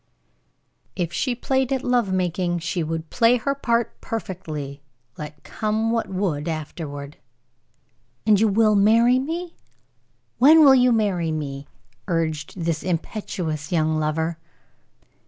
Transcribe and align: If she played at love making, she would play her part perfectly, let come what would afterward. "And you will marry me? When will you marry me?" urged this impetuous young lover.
If 0.95 1.13
she 1.13 1.35
played 1.35 1.71
at 1.71 1.83
love 1.83 2.11
making, 2.11 2.57
she 2.57 2.81
would 2.81 3.11
play 3.11 3.37
her 3.37 3.53
part 3.53 4.01
perfectly, 4.01 4.81
let 5.15 5.43
come 5.43 5.91
what 5.91 6.09
would 6.09 6.47
afterward. 6.47 7.17
"And 8.25 8.39
you 8.39 8.47
will 8.47 8.73
marry 8.73 9.19
me? 9.19 9.53
When 10.39 10.61
will 10.65 10.73
you 10.73 10.91
marry 10.91 11.31
me?" 11.31 11.67
urged 12.07 12.59
this 12.59 12.81
impetuous 12.81 13.71
young 13.71 13.99
lover. 13.99 14.39